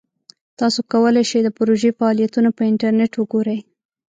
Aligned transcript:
تاسو 0.59 0.79
کولی 0.91 1.23
شئ 1.29 1.41
د 1.43 1.49
پروژې 1.57 1.91
فعالیتونه 1.97 2.49
په 2.57 2.61
انټرنیټ 2.69 3.11
وګورئ. 3.17 3.59